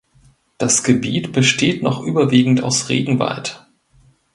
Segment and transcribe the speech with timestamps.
[0.57, 3.67] Das Gebiet besteht noch überwiegend aus Regenwald.